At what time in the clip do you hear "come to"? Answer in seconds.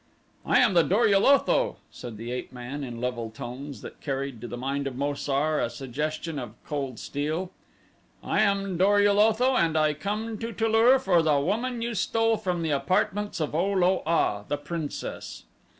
9.93-10.51